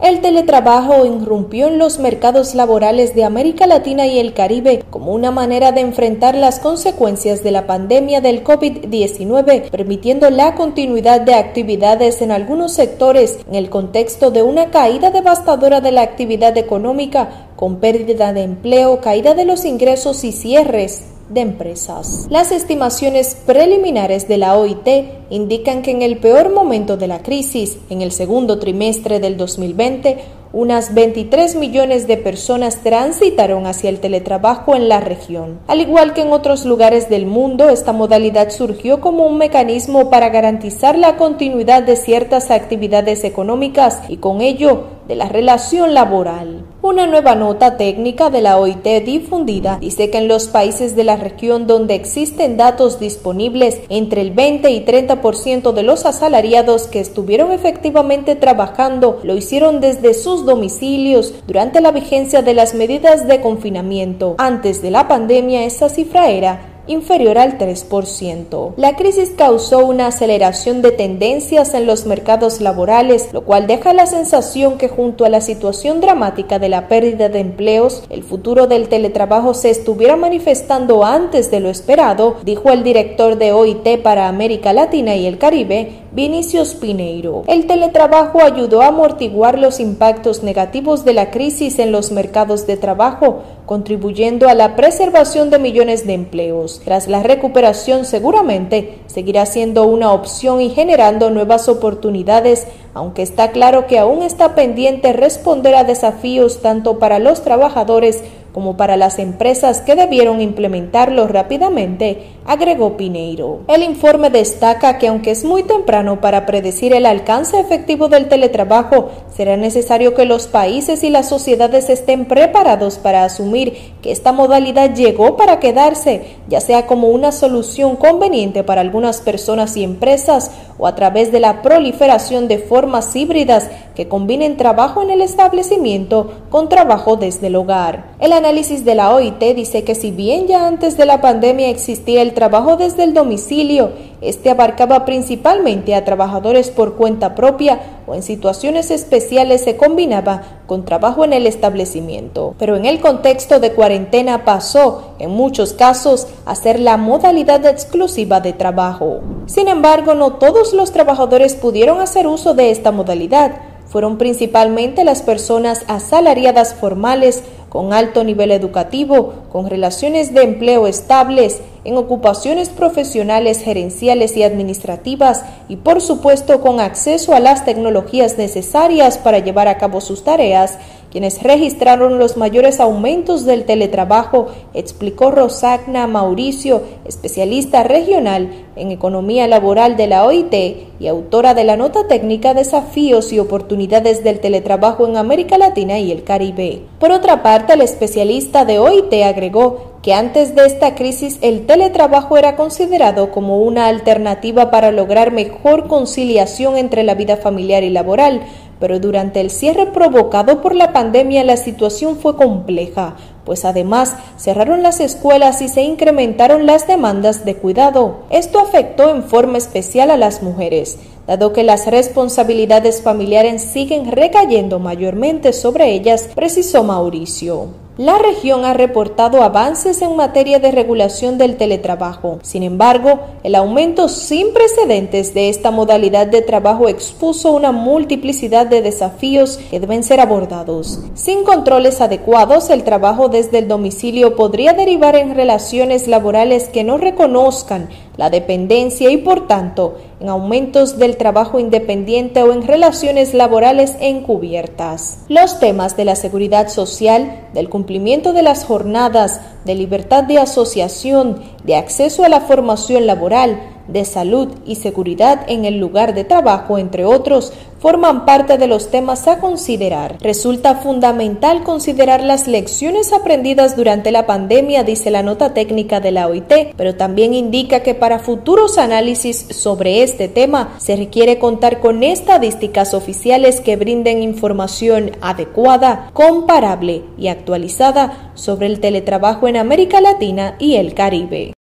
[0.00, 5.32] El teletrabajo irrumpió en los mercados laborales de América Latina y el Caribe como una
[5.32, 12.22] manera de enfrentar las consecuencias de la pandemia del COVID-19, permitiendo la continuidad de actividades
[12.22, 17.80] en algunos sectores en el contexto de una caída devastadora de la actividad económica, con
[17.80, 22.26] pérdida de empleo, caída de los ingresos y cierres de empresas.
[22.30, 24.88] Las estimaciones preliminares de la OIT
[25.30, 30.18] indican que en el peor momento de la crisis, en el segundo trimestre del 2020,
[30.52, 35.58] unas 23 millones de personas transitaron hacia el teletrabajo en la región.
[35.66, 40.30] Al igual que en otros lugares del mundo, esta modalidad surgió como un mecanismo para
[40.30, 46.64] garantizar la continuidad de ciertas actividades económicas y con ello de la relación laboral.
[46.82, 51.16] Una nueva nota técnica de la OIT difundida dice que en los países de la
[51.16, 57.50] región donde existen datos disponibles, entre el 20 y 30% de los asalariados que estuvieron
[57.50, 64.34] efectivamente trabajando lo hicieron desde sus domicilios durante la vigencia de las medidas de confinamiento.
[64.38, 68.72] Antes de la pandemia esa cifra era inferior al 3%.
[68.76, 74.06] La crisis causó una aceleración de tendencias en los mercados laborales, lo cual deja la
[74.06, 78.88] sensación que junto a la situación dramática de la pérdida de empleos, el futuro del
[78.88, 84.72] teletrabajo se estuviera manifestando antes de lo esperado, dijo el director de OIT para América
[84.72, 87.44] Latina y el Caribe, Vinicius Pineiro.
[87.46, 92.78] El teletrabajo ayudó a amortiguar los impactos negativos de la crisis en los mercados de
[92.78, 96.80] trabajo, contribuyendo a la preservación de millones de empleos.
[96.82, 103.86] Tras la recuperación seguramente seguirá siendo una opción y generando nuevas oportunidades, aunque está claro
[103.86, 109.82] que aún está pendiente responder a desafíos tanto para los trabajadores como para las empresas
[109.82, 113.60] que debieron implementarlo rápidamente, agregó Pineiro.
[113.68, 119.10] El informe destaca que aunque es muy temprano para predecir el alcance efectivo del teletrabajo,
[119.36, 124.94] será necesario que los países y las sociedades estén preparados para asumir que esta modalidad
[124.94, 130.86] llegó para quedarse, ya sea como una solución conveniente para algunas personas y empresas o
[130.86, 136.68] a través de la proliferación de formas híbridas que combinen trabajo en el establecimiento con
[136.68, 138.14] trabajo desde el hogar.
[138.20, 142.22] El análisis de la OIT dice que si bien ya antes de la pandemia existía
[142.22, 143.90] el trabajo desde el domicilio,
[144.20, 150.84] este abarcaba principalmente a trabajadores por cuenta propia o en situaciones especiales se combinaba con
[150.84, 152.54] trabajo en el establecimiento.
[152.56, 158.40] Pero en el contexto de cuarentena pasó, en muchos casos, a ser la modalidad exclusiva
[158.40, 159.18] de trabajo.
[159.46, 163.56] Sin embargo, no todos los trabajadores pudieron hacer uso de esta modalidad.
[163.88, 171.60] Fueron principalmente las personas asalariadas formales con alto nivel educativo, con relaciones de empleo estables,
[171.84, 179.18] en ocupaciones profesionales, gerenciales y administrativas y por supuesto con acceso a las tecnologías necesarias
[179.18, 180.78] para llevar a cabo sus tareas,
[181.10, 189.96] quienes registraron los mayores aumentos del teletrabajo, explicó Rosagna Mauricio, especialista regional en economía laboral
[189.96, 190.54] de la OIT
[191.00, 196.12] y autora de la nota técnica Desafíos y oportunidades del teletrabajo en América Latina y
[196.12, 196.82] el Caribe.
[196.98, 202.36] Por otra parte, el especialista de OIT agregó que antes de esta crisis el teletrabajo
[202.36, 208.42] era considerado como una alternativa para lograr mejor conciliación entre la vida familiar y laboral,
[208.80, 214.82] pero durante el cierre provocado por la pandemia la situación fue compleja, pues además cerraron
[214.82, 218.24] las escuelas y se incrementaron las demandas de cuidado.
[218.30, 224.78] Esto afectó en forma especial a las mujeres, dado que las responsabilidades familiares siguen recayendo
[224.78, 227.87] mayormente sobre ellas, precisó Mauricio.
[227.98, 232.38] La región ha reportado avances en materia de regulación del teletrabajo.
[232.42, 238.82] Sin embargo, el aumento sin precedentes de esta modalidad de trabajo expuso una multiplicidad de
[238.82, 241.00] desafíos que deben ser abordados.
[241.14, 246.98] Sin controles adecuados, el trabajo desde el domicilio podría derivar en relaciones laborales que no
[246.98, 253.94] reconozcan la dependencia y por tanto en aumentos del trabajo independiente o en relaciones laborales
[254.00, 255.20] encubiertas.
[255.28, 261.42] Los temas de la seguridad social, del cumplimiento de las jornadas, de libertad de asociación,
[261.64, 266.78] de acceso a la formación laboral, de salud y seguridad en el lugar de trabajo,
[266.78, 270.16] entre otros, forman parte de los temas a considerar.
[270.20, 276.26] Resulta fundamental considerar las lecciones aprendidas durante la pandemia, dice la nota técnica de la
[276.26, 282.02] OIT, pero también indica que para futuros análisis sobre este tema se requiere contar con
[282.02, 290.56] estadísticas oficiales que brinden información adecuada, comparable y actualizada sobre el teletrabajo en América Latina
[290.58, 291.57] y el Caribe.